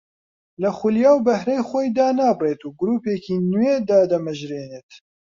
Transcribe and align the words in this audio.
لە 0.61 0.69
خولیا 0.77 1.11
و 1.15 1.23
بەهرەی 1.27 1.65
خۆی 1.67 1.93
دانابڕێت 1.97 2.61
و 2.63 2.75
گرووپێکی 2.79 3.35
نوێ 3.51 3.75
دادەمەژرێنێت 3.89 4.89